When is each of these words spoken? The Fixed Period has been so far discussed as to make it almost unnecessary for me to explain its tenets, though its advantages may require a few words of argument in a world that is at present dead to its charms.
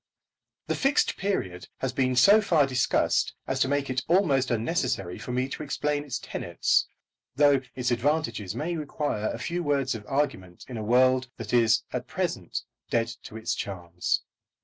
The 0.65 0.73
Fixed 0.73 1.15
Period 1.15 1.67
has 1.77 1.93
been 1.93 2.15
so 2.15 2.41
far 2.41 2.65
discussed 2.65 3.35
as 3.45 3.59
to 3.59 3.67
make 3.67 3.87
it 3.87 4.01
almost 4.07 4.49
unnecessary 4.49 5.19
for 5.19 5.31
me 5.31 5.47
to 5.49 5.61
explain 5.61 6.03
its 6.03 6.17
tenets, 6.17 6.87
though 7.35 7.61
its 7.75 7.91
advantages 7.91 8.55
may 8.55 8.75
require 8.75 9.29
a 9.29 9.37
few 9.37 9.61
words 9.61 9.93
of 9.93 10.03
argument 10.07 10.65
in 10.67 10.77
a 10.77 10.83
world 10.83 11.29
that 11.37 11.53
is 11.53 11.83
at 11.93 12.07
present 12.07 12.63
dead 12.89 13.09
to 13.21 13.37
its 13.37 13.53
charms. 13.53 14.23